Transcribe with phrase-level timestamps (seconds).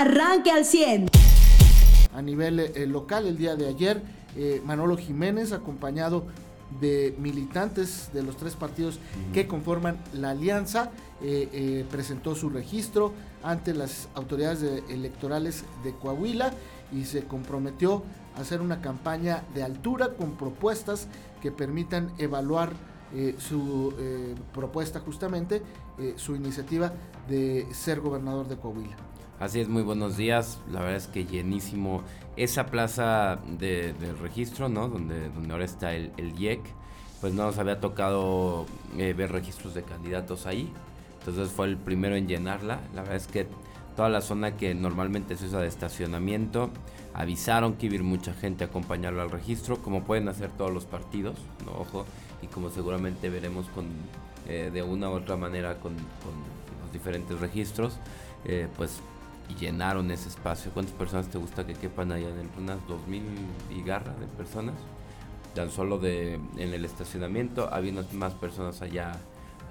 [0.00, 1.10] arranque al 100.
[2.14, 4.02] A nivel eh, local, el día de ayer,
[4.34, 6.24] eh, Manolo Jiménez, acompañado
[6.80, 8.98] de militantes de los tres partidos
[9.34, 10.90] que conforman la alianza,
[11.20, 16.52] eh, presentó su registro ante las autoridades electorales de Coahuila
[16.92, 18.02] y se comprometió
[18.36, 21.08] a hacer una campaña de altura con propuestas
[21.42, 22.72] que permitan evaluar
[23.38, 23.92] su
[24.54, 25.62] propuesta justamente,
[26.14, 26.92] su iniciativa
[27.28, 29.09] de ser gobernador de Coahuila.
[29.40, 30.60] Así es, muy buenos días.
[30.70, 32.02] La verdad es que llenísimo
[32.36, 34.88] esa plaza de, registro, ¿no?
[34.88, 36.60] Donde, ahora está el, el IEC.
[37.22, 38.66] Pues no nos había tocado
[38.98, 40.70] eh, ver registros de candidatos ahí.
[41.20, 42.80] Entonces fue el primero en llenarla.
[42.94, 43.46] La verdad es que
[43.96, 46.68] toda la zona que normalmente se usa de estacionamiento,
[47.14, 50.70] avisaron que iba a ir mucha gente a acompañarlo al registro, como pueden hacer todos
[50.70, 51.72] los partidos, ¿no?
[51.80, 52.04] ojo,
[52.42, 53.86] y como seguramente veremos con,
[54.48, 57.98] eh, de una u otra manera con, los diferentes registros,
[58.44, 59.00] eh, pues
[59.50, 60.70] y llenaron ese espacio.
[60.72, 62.60] ¿Cuántas personas te gusta que quepan allá dentro?
[62.60, 63.22] Unas 2000
[63.70, 64.74] y garra de personas.
[65.54, 69.12] Tan solo de en el estacionamiento había unas más personas allá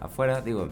[0.02, 0.42] afuera.
[0.42, 0.70] Digo,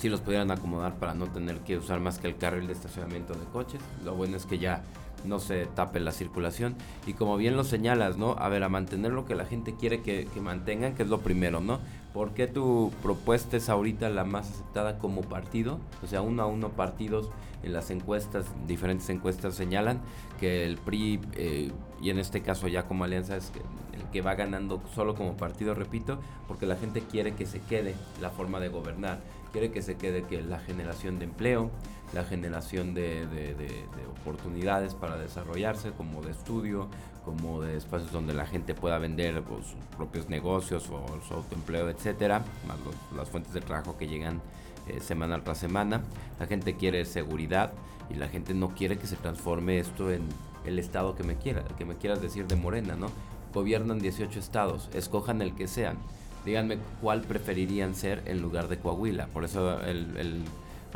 [0.00, 3.34] si los pudieran acomodar para no tener que usar más que el carril de estacionamiento
[3.34, 3.80] de coches.
[4.04, 4.82] Lo bueno es que ya
[5.24, 6.76] no se tape la circulación.
[7.06, 8.36] Y como bien lo señalas, ¿no?
[8.38, 11.20] A ver, a mantener lo que la gente quiere que, que mantengan, que es lo
[11.20, 11.80] primero, ¿no?
[12.16, 15.78] ¿Por qué tu propuesta es ahorita la más aceptada como partido?
[16.02, 17.28] O sea, uno a uno partidos
[17.62, 20.00] en las encuestas, diferentes encuestas señalan
[20.40, 23.52] que el PRI, eh, y en este caso ya como alianza, es
[23.92, 27.94] el que va ganando solo como partido, repito, porque la gente quiere que se quede
[28.22, 29.20] la forma de gobernar,
[29.56, 31.70] quiere que se quede que la generación de empleo,
[32.12, 33.26] la generación de,
[34.20, 36.88] oportunidades para desarrollarse, como de estudio,
[37.24, 41.88] como de espacios donde la gente pueda vender pues, sus propios negocios o su autoempleo,
[41.88, 42.76] etcétera, más
[43.16, 44.42] las fuentes de trabajo que llegan
[44.88, 46.02] eh, semana tras semana.
[46.38, 47.72] La gente quiere seguridad
[48.10, 50.20] y la gente no quiere que se transforme esto en
[50.66, 53.06] el estado que me quiera, que me quieras decir de Morena, ¿no?
[53.54, 55.96] Gobiernan 18 estados, escojan el que sean.
[56.46, 59.26] Díganme cuál preferirían ser en lugar de Coahuila.
[59.26, 60.44] Por eso el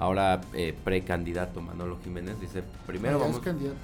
[0.00, 3.36] ahora eh, precandidato Manolo Jiménez dice, primero ah, vamos...
[3.36, 3.76] Es candidato.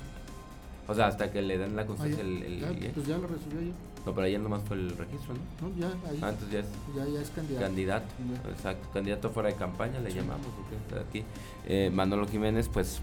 [0.88, 3.74] O sea, hasta que le den la concesión el, el, Pues ya lo recibió ayer.
[4.06, 5.68] No, pero ayer nomás fue el registro, ¿no?
[5.68, 6.20] No, ya, ahí.
[6.22, 6.66] Ah, entonces ya es,
[6.96, 7.66] ya, ya es candidato.
[7.66, 8.06] Candidato,
[8.50, 8.88] exacto.
[8.94, 11.24] Candidato fuera de campaña, le llamamos, porque aquí.
[11.66, 13.00] Eh, Manolo Jiménez, pues,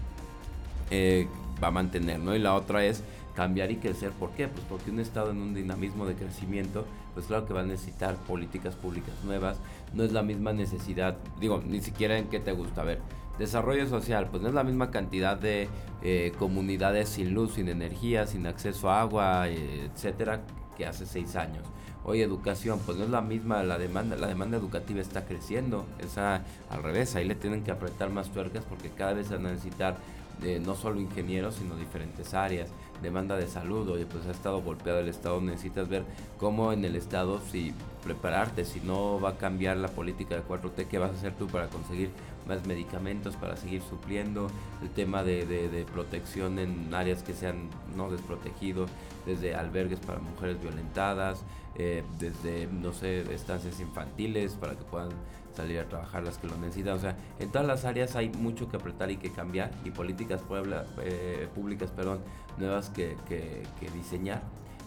[0.90, 1.28] eh,
[1.62, 2.34] va a mantener, ¿no?
[2.34, 3.02] Y la otra es
[3.34, 4.12] cambiar y crecer.
[4.12, 4.48] ¿Por qué?
[4.48, 8.16] Pues porque un Estado en un dinamismo de crecimiento, pues claro que va a necesitar
[8.16, 9.58] políticas públicas nuevas.
[9.92, 12.82] No es la misma necesidad, digo, ni siquiera en qué te gusta.
[12.82, 13.00] A ver,
[13.38, 15.68] desarrollo social, pues no es la misma cantidad de
[16.02, 20.42] eh, comunidades sin luz, sin energía, sin acceso a agua, eh, etcétera,
[20.76, 21.64] que hace seis años.
[22.06, 26.42] Hoy educación, pues no es la misma la demanda, la demanda educativa está creciendo, esa
[26.68, 29.96] al revés, ahí le tienen que apretar más tuercas porque cada vez van a necesitar
[30.42, 32.68] de no solo ingenieros, sino diferentes áreas,
[33.02, 36.04] demanda de salud, oye, pues ha estado golpeado el Estado, necesitas ver
[36.38, 40.86] cómo en el Estado, si prepararte, si no va a cambiar la política de 4T,
[40.86, 42.10] ¿qué vas a hacer tú para conseguir
[42.46, 44.48] más medicamentos, para seguir supliendo?
[44.82, 48.90] El tema de, de, protección en áreas que sean no desprotegidos,
[49.26, 51.42] desde albergues para mujeres violentadas,
[51.76, 55.10] eh, desde, no sé, estancias infantiles para que puedan
[55.54, 56.94] salir a trabajar las que lo necesitan.
[56.94, 60.42] O sea, en todas las áreas hay mucho que apretar y que cambiar y políticas
[60.42, 62.20] puebla, eh, públicas perdón,
[62.58, 63.62] nuevas que, que,
[63.94, 64.42] diseñar.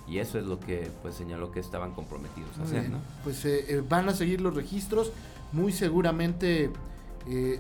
[0.08, 2.90] Y eso es lo que pues señaló que estaban comprometidos a hacer.
[2.90, 3.00] ¿no?
[3.24, 5.12] Pues eh, eh, van a seguir los registros,
[5.52, 6.72] muy seguramente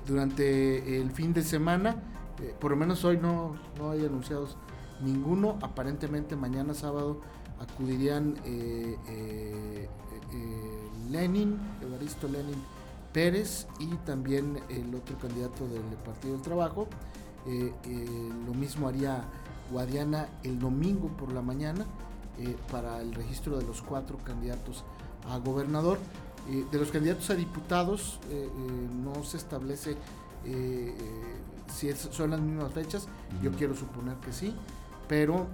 [0.05, 1.97] durante el fin de semana,
[2.57, 4.55] por lo menos hoy no, no hay anunciados
[5.01, 7.19] ninguno, aparentemente mañana sábado
[7.59, 8.35] acudirían
[11.09, 12.76] Lenin, Evaristo Lenin
[13.13, 16.87] Pérez y también el otro candidato del Partido del Trabajo.
[17.47, 19.23] Eh, eh, lo mismo haría
[19.71, 21.85] Guadiana el domingo por la mañana
[22.37, 24.83] eh, para el registro de los cuatro candidatos
[25.29, 25.97] a gobernador.
[26.71, 28.19] de los candidatos a diputados
[29.03, 29.97] no se establece
[31.67, 33.09] si son las mismas fechas,
[33.41, 34.55] yo quiero suponer que sí,
[35.09, 35.47] pero...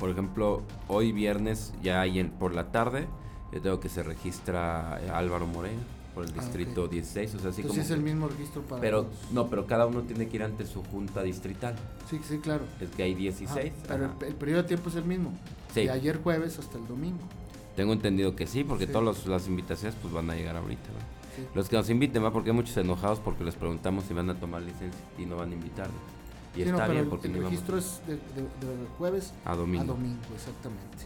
[0.00, 3.06] por ejemplo, hoy viernes ya hay en, por la tarde,
[3.52, 7.62] yo tengo que se registra Álvaro Moreno por el ah, distrito 16, o sea, así
[7.62, 10.64] como es el mismo registro para Pero no, pero cada uno tiene que ir ante
[10.66, 11.74] su junta distrital.
[12.08, 12.64] Sí, sí, claro.
[12.80, 13.72] Es que hay 16.
[13.88, 15.32] pero el, periodo de tiempo es el mismo.
[15.72, 15.82] Sí.
[15.82, 17.24] De ayer jueves hasta el domingo.
[17.76, 20.88] Tengo entendido que sí, porque todas las invitaciones pues van a llegar ahorita.
[21.54, 22.32] Los que nos inviten, ¿va?
[22.32, 25.50] porque hay muchos enojados porque les preguntamos si van a tomar licencia y no van
[25.50, 25.98] a invitarnos.
[26.56, 28.18] Y está bien porque el, registro es de,
[28.96, 29.82] jueves a domingo.
[29.82, 30.98] A domingo, exactamente.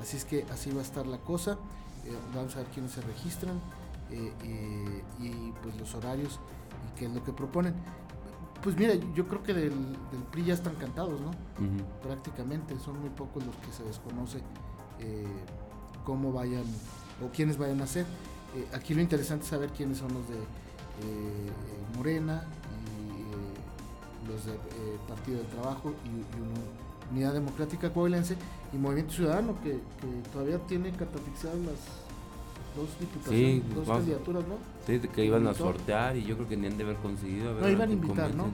[0.00, 1.58] Así es que así va a estar la cosa.
[2.04, 3.60] Eh, vamos a ver quiénes se registran.
[4.14, 6.38] Eh, eh, y pues los horarios
[6.86, 7.74] y qué es lo que proponen.
[8.62, 9.70] Pues mira, yo creo que del,
[10.10, 11.32] del PRI ya están cantados, ¿no?
[12.02, 14.38] Prácticamente, son muy pocos los que se desconoce
[15.00, 15.26] eh,
[16.04, 16.64] cómo vayan
[17.22, 18.06] o quiénes vayan a ser.
[18.54, 22.44] Eh, aquí lo interesante es saber quiénes son los de eh, Morena
[22.86, 24.58] y los del
[25.08, 28.34] Partido del Trabajo y, Unidad Democrática Coahuilense
[28.72, 29.78] y Movimiento Ciudadano, que,
[30.32, 31.78] todavía tiene catafixadas las
[32.76, 34.56] dos diputaciones, dos candidaturas, ¿no?
[34.86, 37.54] Sí, que iban a sortear y yo creo que ni han de haber conseguido.
[37.54, 38.46] no, iban a invitar, ¿no?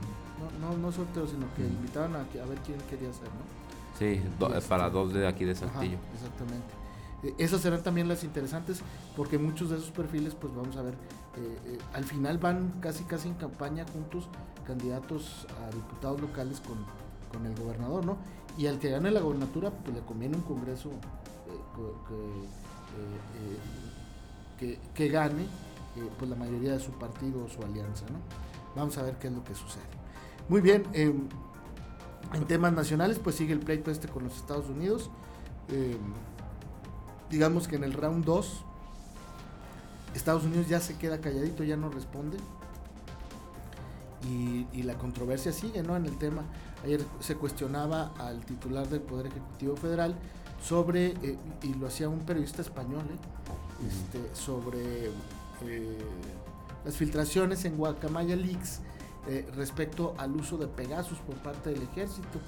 [0.59, 0.77] ¿no?
[0.77, 3.61] No, sorteo, sino que invitaban a, a, ver quién quería ser, ¿no?
[3.97, 4.21] Sí,
[4.67, 5.97] para este, dos de aquí de Saltillo.
[6.13, 6.81] exactamente.
[7.23, 8.81] Eh, esas serán también las interesantes
[9.15, 10.95] porque muchos de esos perfiles, pues vamos a ver,
[11.37, 14.27] eh, eh, al final van casi casi en campaña juntos
[14.65, 16.77] candidatos a diputados locales con,
[17.31, 18.17] con el gobernador, ¿no?
[18.57, 20.89] Y al que gane la gobernatura, pues le conviene un congreso
[22.09, 22.15] que,
[24.93, 25.45] que, gane
[26.17, 28.19] pues la mayoría de su partido o su alianza, ¿no?
[28.75, 29.83] Vamos a ver qué es lo que sucede.
[30.47, 31.27] Muy bien, em,
[32.33, 35.09] en temas nacionales, pues sigue el pleito este con los Estados Unidos.
[35.69, 35.97] Em,
[37.29, 38.63] digamos que en el round 2,
[40.15, 42.37] Estados Unidos ya se queda calladito, ya no responde.
[44.29, 45.95] Y, la controversia sigue, ¿no?
[45.95, 46.43] En el tema.
[46.83, 50.15] Ayer se cuestionaba al titular del Poder Ejecutivo Federal
[50.61, 53.87] sobre, eh, y lo hacía un periodista español, ¿eh?
[53.87, 55.07] este, sobre
[55.65, 55.97] eh,
[56.85, 58.81] las filtraciones en Guacamaya Leaks
[59.55, 62.39] respecto al uso de Pegasus por parte del ejército,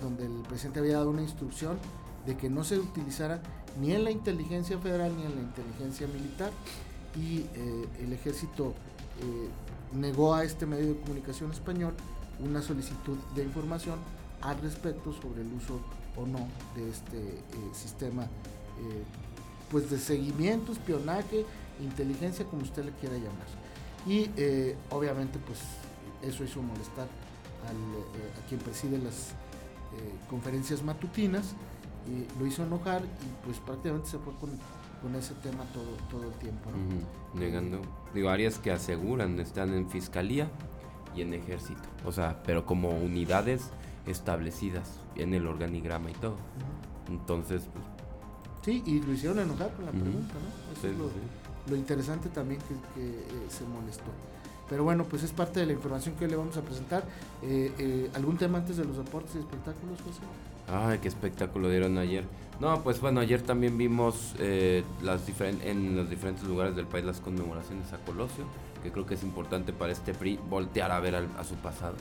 [0.00, 1.78] donde el presidente había dado una instrucción
[2.26, 3.42] de que no se utilizara
[3.80, 6.52] ni en la inteligencia federal ni en la inteligencia militar
[7.16, 7.44] y
[8.00, 8.72] el ejército
[9.92, 11.92] negó a este medio de comunicación español
[12.38, 13.98] una solicitud de información
[14.42, 15.80] al respecto sobre el uso
[16.20, 17.42] o no de este
[17.72, 18.26] sistema
[19.70, 21.44] pues de seguimiento, espionaje,
[21.80, 23.46] inteligencia, como usted le quiera llamar.
[24.06, 25.58] Y eh, obviamente pues
[26.22, 29.30] eso hizo molestar eh, a quien preside las
[29.96, 31.54] eh, conferencias matutinas,
[32.06, 34.50] y lo hizo enojar y pues prácticamente se fue con,
[35.14, 36.70] ese tema todo, todo el tiempo.
[37.34, 37.80] Negando,
[38.14, 40.50] digo, áreas que aseguran están en fiscalía
[41.14, 43.70] y en ejército, o sea, pero como unidades
[44.08, 46.36] establecidas en el organigrama y todo.
[47.08, 47.84] Entonces, pues...
[48.64, 50.78] Sí, y lo hicieron enojar con la pregunta, ¿no?
[50.78, 51.08] Eso es lo,
[51.70, 54.10] lo interesante también que, eh, se molestó.
[54.68, 57.04] Pero bueno, pues es parte de la información que hoy le vamos a presentar.
[57.42, 60.20] Eh, eh, ¿Algún tema antes de los deportes y espectáculos, José?
[60.66, 62.24] Ay, qué espectáculo dieron ayer.
[62.60, 64.34] No, pues bueno, ayer también vimos
[65.00, 65.22] las
[65.62, 68.44] en los diferentes lugares del país las conmemoraciones a Colosio,
[68.82, 71.94] que creo que es importante para este PRI voltear a ver a su pasado.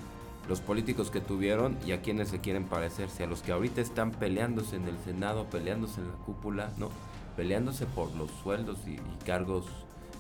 [0.47, 4.11] Los políticos que tuvieron y a quienes se quieren parecerse, a los que ahorita están
[4.11, 6.89] peleándose en el Senado, peleándose en la cúpula, ¿no?
[7.35, 9.65] peleándose por los sueldos y, cargos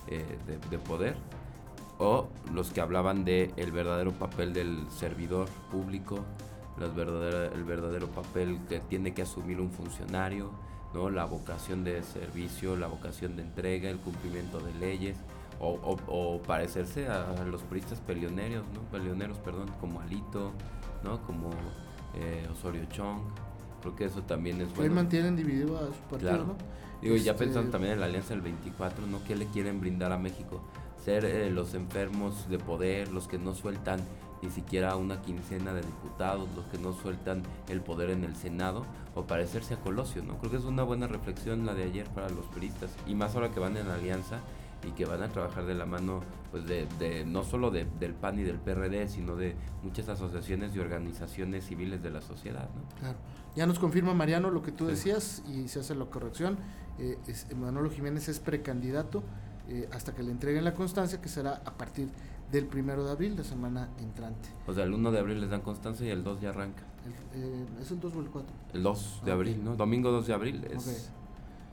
[0.07, 0.37] eh,
[0.69, 1.15] de, poder,
[1.97, 6.19] o los que hablaban de el verdadero papel del servidor público,
[6.79, 10.51] el verdadero papel que tiene que asumir un funcionario,
[10.93, 11.09] ¿no?
[11.09, 15.17] la vocación de servicio, la vocación de entrega, el cumplimiento de leyes,
[15.59, 18.81] o, parecerse a, los puristas peleoneros, ¿no?
[18.91, 20.51] peleoneros perdón, como Alito,
[21.03, 21.21] ¿no?
[21.23, 21.49] como
[22.15, 23.21] eh, Osorio Chong.
[23.81, 24.95] Creo que eso también es bueno.
[24.95, 26.55] mantienen dividido a su partido, ¿no?
[27.01, 29.23] Digo, ya este, pensando también en la Alianza del 24, ¿no?
[29.23, 30.61] ¿Qué le quieren brindar a México?
[31.03, 33.99] Ser eh, los enfermos de poder, los que no sueltan
[34.41, 38.85] ni siquiera una quincena de diputados, los que no sueltan el poder en el Senado,
[39.15, 40.37] o parecerse a Colosio, ¿no?
[40.37, 43.51] Creo que es una buena reflexión la de ayer para los peristas, y más ahora
[43.51, 44.39] que van en alianza
[44.85, 48.13] y que van a trabajar de la mano, pues de, de no solo de, del
[48.13, 52.99] PAN y del PRD, sino de muchas asociaciones y organizaciones civiles de la sociedad, ¿no?
[52.99, 53.17] Claro.
[53.55, 56.57] Ya nos confirma Mariano lo que tú decías y se hace la corrección.
[56.99, 57.17] Eh,
[57.55, 59.23] Manolo Jiménez es precandidato
[59.69, 62.09] eh, hasta que le entreguen la constancia, que será a partir
[62.51, 64.49] del primero de abril, de semana entrante.
[64.65, 66.83] O sea, el 1 de abril les dan constancia y el 2 ya arranca.
[67.33, 68.55] Eh, ¿Es el 2 o el 4?
[68.73, 69.75] El 2 de ah, abril, ¿no?
[69.75, 71.11] Domingo 2 de abril es...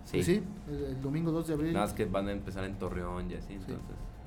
[0.04, 1.73] Sí, sí el, domingo 2 de abril.
[1.73, 3.80] Nada más que van a empezar en Torreón y así, entonces...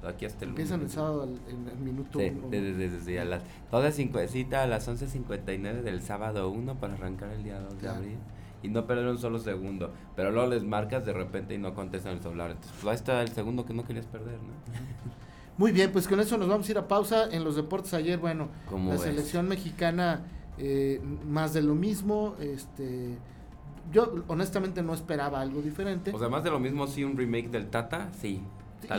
[0.04, 3.92] Aquí hasta el Empiezan el sábado en el minuto sí, Desde, desde, a las, toda
[3.92, 8.18] cita a las 11.59 del sábado 1 para arrancar el día 2 de abril
[8.64, 9.92] y no perder un solo segundo.
[10.16, 12.52] Pero luego les marcas de repente y no contestan el celular.
[12.52, 14.54] Entonces, pues ahí está el segundo que no querías perder, ¿no?
[15.58, 17.30] Muy bien, pues con eso nos vamos a ir a pausa.
[17.32, 20.22] En los deportes ayer, bueno, la selección mexicana
[20.58, 22.36] eh, más de lo mismo.
[22.40, 23.18] Este,
[23.92, 26.12] yo honestamente no esperaba algo diferente.
[26.14, 28.42] O sea, más de lo mismo, sí, un remake del Tata, sí.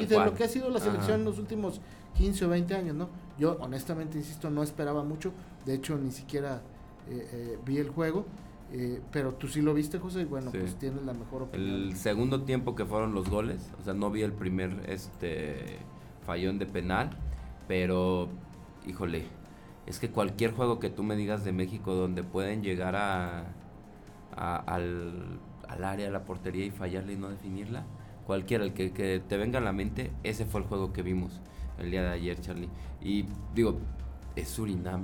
[0.01, 1.81] y de lo que ha sido la selección en los últimos
[2.17, 3.09] 15 o 20 años, ¿no?
[3.39, 5.33] Yo honestamente, insisto, no esperaba mucho.
[5.65, 6.63] De hecho, ni siquiera
[7.09, 8.27] eh, eh, vi el juego.
[8.71, 11.71] Eh, pero tú sí lo viste, José, y bueno, pues tienes la mejor opinión.
[11.71, 15.79] El segundo tiempo que fueron los goles, o sea, no vi el primer este
[16.27, 17.09] fallón de penal,
[17.67, 18.29] pero
[18.87, 19.25] híjole,
[19.87, 23.47] es que cualquier juego que tú me digas de México donde pueden llegar a,
[24.37, 27.85] al, al, área, a la portería y fallarle y no definirla,
[28.27, 31.41] cualquiera, el que, que te venga a la mente, ese fue el juego que vimos
[31.79, 32.69] el día de ayer, Charlie.
[33.01, 33.79] Y digo,
[34.37, 35.03] es Surinam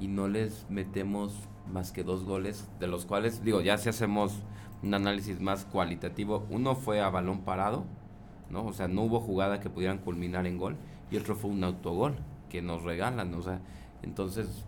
[0.00, 1.34] y no les metemos
[1.72, 4.42] más que dos goles, de los cuales, digo, ya si hacemos
[4.82, 7.84] un análisis más cualitativo, uno fue a balón parado,
[8.50, 8.64] ¿no?
[8.66, 10.76] O sea, no hubo jugada que pudieran culminar en gol,
[11.10, 12.16] y otro fue un autogol
[12.50, 13.60] que nos regalan, o sea,
[14.02, 14.64] entonces,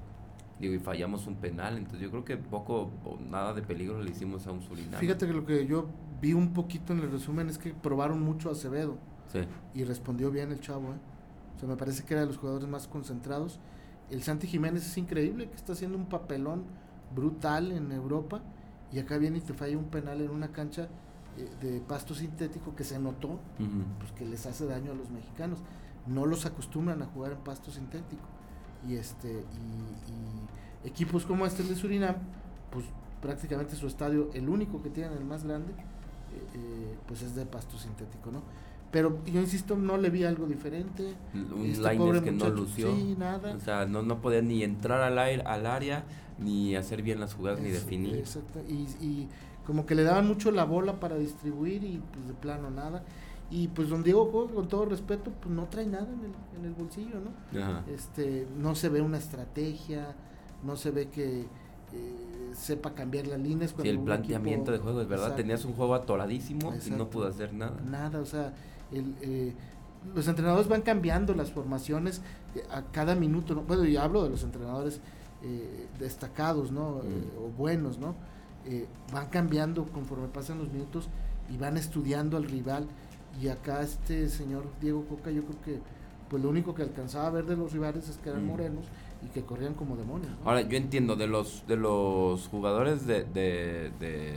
[0.59, 4.11] digo, y fallamos un penal, entonces yo creo que poco o nada de peligro le
[4.11, 5.01] hicimos a un Surinam.
[5.01, 5.87] Fíjate que lo que yo
[6.21, 8.97] vi un poquito en el resumen es que probaron mucho a Acevedo.
[9.33, 9.41] Sí.
[9.75, 10.99] Y respondió bien el chavo, ¿eh?
[11.57, 13.59] O sea, me parece que era de los jugadores más concentrados.
[14.11, 16.65] El Santi Jiménez es increíble, que está haciendo un papelón
[17.15, 18.43] brutal en Europa
[18.93, 20.89] y acá viene y te falla un penal en una cancha
[21.37, 23.41] eh, de pasto sintético que se notó,
[23.99, 25.59] pues que les hace daño a los mexicanos.
[26.07, 28.23] No los acostumbran a jugar en pasto sintético.
[28.89, 32.17] Y este y, equipos como este de Surinam,
[32.71, 32.85] pues
[33.23, 37.47] prácticamente su estadio, el único que tienen, el más grande, eh, eh, pues es de
[37.47, 38.43] pasto sintético, ¿no?
[38.91, 41.15] Pero yo insisto, no le vi algo diferente.
[41.35, 42.95] Un este que no lució.
[43.19, 43.57] nada.
[43.57, 46.05] O sea, no, no podía ni entrar al, aire, al área,
[46.39, 48.15] ni hacer bien las jugadas, ni definir.
[48.15, 48.61] Exacto.
[48.69, 49.29] Y, y,
[49.67, 53.03] como que le daban mucho la bola para distribuir y pues de plano nada.
[53.51, 56.73] Y pues don Diego, con todo respeto, pues no trae nada en el, en el
[56.73, 57.81] bolsillo, ¿no?
[57.93, 60.15] Este, no se ve una estrategia,
[60.65, 61.45] no se ve que eh,
[62.55, 63.75] sepa cambiar las líneas.
[63.81, 67.53] Sí, el planteamiento de juego es verdad, tenías un juego atoradísimo y no pudo hacer
[67.53, 67.81] nada.
[67.85, 68.55] Nada, o sea,
[68.93, 69.53] eh,
[70.15, 72.21] los entrenadores van cambiando las formaciones
[72.55, 73.63] eh, a cada minuto, ¿no?
[73.63, 75.01] bueno, y hablo de los entrenadores
[75.43, 77.01] eh, destacados, ¿no?
[77.03, 77.45] Mm.
[77.45, 78.15] o buenos, ¿no?
[79.13, 81.11] van cambiando conforme pasan los minutos
[81.51, 82.87] y van estudiando al rival.
[83.41, 85.81] Y acá este señor Diego Coca, yo creo que
[86.29, 88.49] pues lo único que alcanzaba a ver de los rivales es que eran mm.
[88.49, 88.85] morenos
[89.25, 90.33] y que corrían como demonios.
[90.45, 94.35] Ahora, yo entiendo, de los, de los jugadores de, de, de,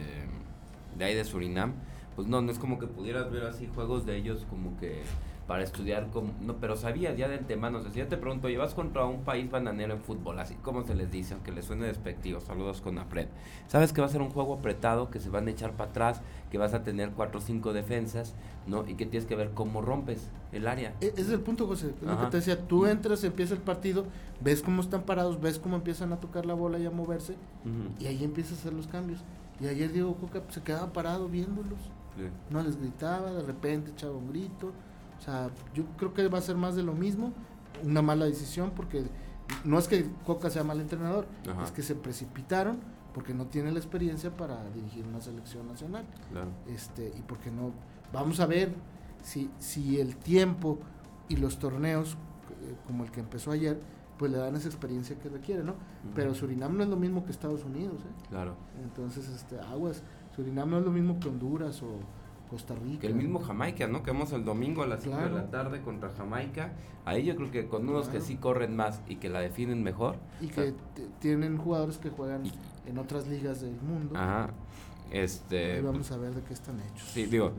[0.98, 1.74] de ahí de Surinam,
[2.16, 5.04] pues no, no es como que pudieras ver así juegos de ellos como que
[5.48, 8.50] para estudiar, como, no, pero sabías ya de antemano, o sea, si ya te pregunto,
[8.50, 11.86] llevas contra un país bananero en fútbol, así como se les dice, aunque les suene
[11.86, 13.28] despectivo, saludos con Apred,
[13.68, 16.22] sabes que va a ser un juego apretado, que se van a echar para atrás,
[16.52, 18.36] que vas a tener cuatro o cinco defensas,
[18.68, 18.86] ¿no?
[18.88, 20.94] Y que tienes que ver cómo rompes el área.
[21.00, 24.06] E, ese es el punto, José, lo que te decía, tú entras, empieza el partido,
[24.42, 27.36] ves cómo están parados, ves cómo empiezan a tocar la bola y a moverse,
[28.00, 29.22] y ahí empiezas a hacer los cambios.
[29.62, 31.80] Y ayer Diego Coca se quedaba parado viéndolos.
[32.50, 34.74] No les gritaba, de repente echaba un grito.
[35.18, 37.34] O sea, yo creo que va a ser más de lo mismo.
[37.84, 39.06] Una mala decisión porque
[39.64, 41.28] no es que Coca sea mal entrenador,
[41.64, 42.80] es que se precipitaron
[43.14, 46.06] porque no tiene la experiencia para dirigir una selección nacional.
[46.68, 47.72] Este, y porque no.
[48.14, 48.74] Vamos a ver
[49.24, 50.80] si, si el tiempo
[51.28, 53.80] y los torneos, eh, como el que empezó ayer,
[54.18, 55.76] pues le dan esa experiencia que requiere, ¿no?
[56.16, 58.26] Pero Surinam no es lo mismo que Estados Unidos, ¿eh?
[58.30, 58.56] Claro.
[58.84, 60.04] Entonces, este, aguas.
[60.36, 62.00] Surinam no es lo mismo que Honduras o
[62.50, 63.02] Costa Rica.
[63.02, 64.04] Que el mismo Jamaica, ¿no?
[64.04, 66.74] Que vamos el domingo a las 5 de la tarde contra Jamaica.
[67.06, 70.16] Ahí yo creo que con unos que sí corren más y que la definen mejor.
[70.42, 70.74] Y que
[71.20, 72.44] tienen jugadores que juegan
[72.86, 74.18] en otras ligas del mundo.
[74.18, 74.52] Ajá.
[75.12, 77.10] Este, vamos a ver de qué están hechos.
[77.14, 77.54] Sí, digo,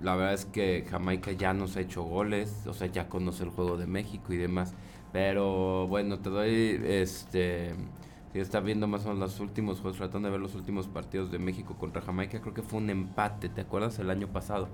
[0.00, 3.50] la verdad es que Jamaica ya nos ha hecho goles, o sea, ya conoce el
[3.50, 4.74] juego de México y demás.
[5.12, 7.74] Pero bueno, te doy este
[8.32, 11.30] si está viendo más o menos los últimos juegos, tratando de ver los últimos partidos
[11.30, 13.98] de México contra Jamaica, creo que fue un empate, ¿te acuerdas?
[13.98, 14.68] El año pasado,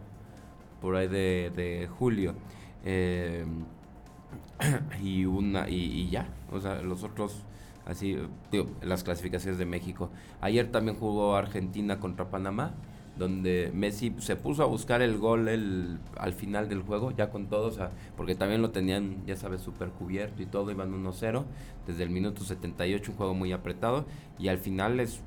[0.81, 2.35] por ahí de, julio.
[2.85, 3.45] Eh,
[5.03, 7.45] y una y, ya, o sea, los otros,
[7.87, 8.19] así,
[8.83, 10.11] las clasificaciones de México.
[10.41, 12.75] Ayer también jugó Argentina contra Panamá
[13.17, 17.47] donde Messi se puso a buscar el gol el, al final del juego, ya con
[17.47, 17.79] todos,
[18.17, 21.45] porque también lo tenían, ya sabes, súper cubierto y todo, iban 1-0,
[21.87, 24.05] desde el minuto 78, un juego muy apretado,
[24.39, 25.23] y al final les,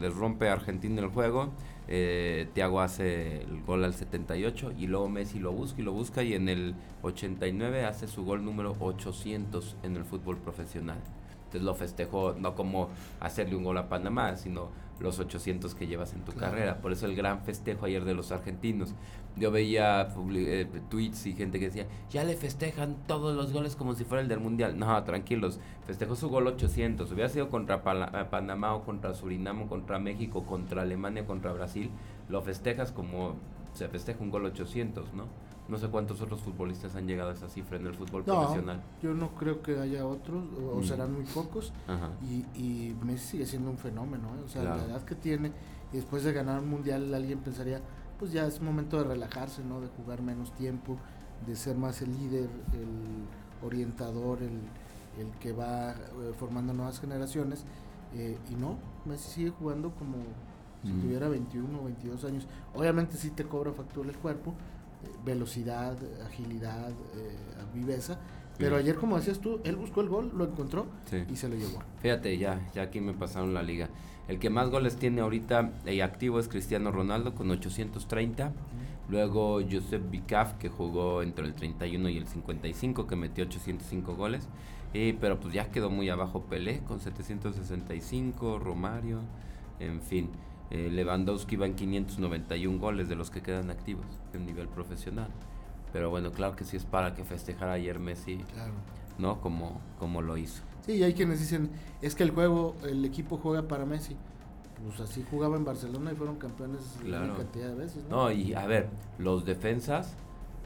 [0.00, 1.50] les rompe Argentina el juego,
[1.88, 6.22] eh, Thiago hace el gol al 78, y luego Messi lo busca y lo busca,
[6.22, 10.98] y en el 89 hace su gol número 800 en el fútbol profesional.
[11.46, 12.88] Entonces lo festejó no como
[13.20, 16.78] hacerle un gol a Panamá, sino los 800 que llevas en tu carrera.
[16.78, 18.94] Por eso el gran festejo ayer de los argentinos.
[19.36, 23.94] Yo veía eh, tweets y gente que decía, ya le festejan todos los goles como
[23.94, 24.78] si fuera el del Mundial.
[24.78, 27.10] No, tranquilos, festejó su gol 800.
[27.12, 31.90] Hubiera sido contra eh, Panamá o contra Surinam o contra México, contra Alemania, contra Brasil.
[32.28, 33.34] Lo festejas como
[33.74, 35.26] se festeja un gol 800, ¿no?
[35.68, 38.82] No sé cuántos otros futbolistas han llegado a esa cifra en el fútbol profesional.
[39.02, 40.84] Yo no creo que haya otros, o, mm.
[40.84, 41.72] serán muy pocos.
[42.22, 44.28] Y, y, Messi sigue siendo un fenómeno.
[44.36, 44.42] ¿eh?
[44.44, 45.52] O sea, la edad que tiene,
[45.92, 47.80] y después de ganar un mundial, alguien pensaría,
[48.18, 49.80] pues ya es momento de relajarse, ¿no?
[49.80, 50.96] De jugar menos tiempo,
[51.46, 54.60] de ser más el líder, el orientador, el,
[55.18, 57.64] el que va eh, formando nuevas generaciones.
[58.14, 60.16] Eh, y no, Messi sigue jugando como
[60.84, 61.00] si Mm.
[61.00, 62.46] tuviera 21 o 22 años.
[62.74, 64.54] Obviamente sí te cobra factura el cuerpo,
[65.24, 67.36] velocidad, agilidad, eh,
[67.74, 68.18] viveza.
[68.58, 71.24] Pero ayer, como decías tú, él buscó el gol, lo encontró Sí.
[71.30, 71.78] y se lo llevó.
[72.00, 73.90] Fíjate, ya, ya aquí me pasaron la liga.
[74.28, 78.52] El que más goles tiene ahorita y activo es Cristiano Ronaldo con 830.
[79.08, 84.48] Luego Josep Bicaf, que jugó entre el 31 y el 55, que metió 805 goles.
[84.94, 89.20] Y, pero pues ya quedó muy abajo Pelé con 765, Romario,
[89.78, 90.30] en fin.
[90.70, 95.28] Eh, Lewandowski va en 591 goles de los que quedan activos en nivel profesional.
[95.92, 98.72] Pero bueno, claro que sí es para que festejara ayer Messi, Claro.
[99.18, 99.40] ¿no?
[99.40, 100.62] Como, como lo hizo.
[100.84, 101.70] Sí, y hay quienes dicen,
[102.02, 104.16] es que el juego, el equipo juega para Messi.
[104.86, 107.24] Pues así jugaba en Barcelona y fueron campeones Claro.
[107.26, 108.24] una cantidad de veces, ¿no?
[108.24, 110.14] No, y a ver, los defensas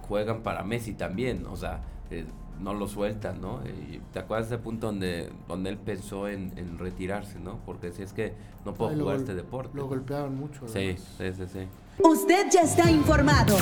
[0.08, 2.24] juegan para Messi también, o sea, eh,
[2.62, 3.60] no lo sueltan, ¿no?
[3.64, 7.58] Y ¿Te acuerdas de ese punto donde, donde él pensó en, en retirarse, ¿no?
[7.64, 9.76] Porque si es que no puedo Ay, jugar este deporte.
[9.76, 10.68] Lo golpeaban mucho.
[10.68, 11.60] Sí, sí, sí, sí.
[12.02, 13.56] Usted ya está informado.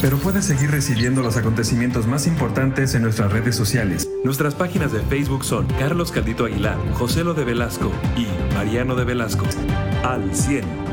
[0.00, 4.08] Pero puedes seguir recibiendo los acontecimientos más importantes en nuestras redes sociales.
[4.24, 9.04] Nuestras páginas de Facebook son Carlos Caldito Aguilar, José Lo de Velasco y Mariano de
[9.04, 9.46] Velasco.
[10.02, 10.87] Al 100.